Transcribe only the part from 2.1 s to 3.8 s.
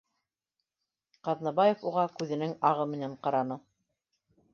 күҙенең ағы менән ҡараны